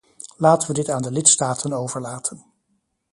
[0.37, 2.43] Laten we dit aan de lidstaten overlaten.